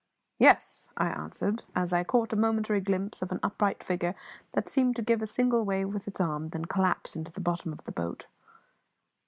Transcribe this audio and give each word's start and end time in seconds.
"Yes," 0.39 0.89
I 0.97 1.09
answered, 1.09 1.61
as 1.75 1.93
I 1.93 2.03
caught 2.03 2.33
a 2.33 2.35
momentary 2.35 2.81
glimpse 2.81 3.21
of 3.21 3.31
an 3.31 3.39
upright 3.43 3.83
figure 3.83 4.15
that 4.53 4.67
seemed 4.67 4.95
to 4.95 5.03
give 5.03 5.21
a 5.21 5.27
single 5.27 5.63
wave 5.63 5.93
with 5.93 6.07
its 6.07 6.19
arm 6.19 6.41
and 6.45 6.51
then 6.51 6.65
collapse 6.65 7.15
into 7.15 7.31
the 7.31 7.39
bottom 7.39 7.71
of 7.71 7.83
the 7.83 7.91
boat. 7.91 8.25